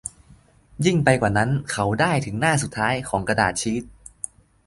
[0.85, 3.83] ยิ่งไปกว่านั้น เขาได้าถึงหน้าสุดท้ายของกระดาษชีท